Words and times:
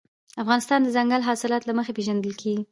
افغانستان 0.43 0.79
د 0.81 0.85
دځنګل 0.87 1.21
حاصلات 1.27 1.63
له 1.65 1.73
مخې 1.77 1.91
پېژندل 1.97 2.33
کېږي. 2.41 2.63